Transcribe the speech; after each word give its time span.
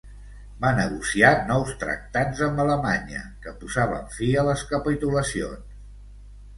Va 0.61 0.69
negociar 0.79 1.33
nous 1.49 1.75
tractats 1.83 2.43
amb 2.47 2.63
Alemanya 2.65 3.23
que 3.45 3.55
posaven 3.63 4.13
fi 4.19 4.35
a 4.45 4.51
les 4.53 4.69
capitulacions. 4.75 5.83